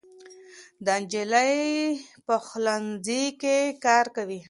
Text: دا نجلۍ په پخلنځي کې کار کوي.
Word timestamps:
دا 0.85 0.93
نجلۍ 1.01 1.55
په 2.25 2.35
پخلنځي 2.41 3.23
کې 3.41 3.57
کار 3.85 4.05
کوي. 4.15 4.39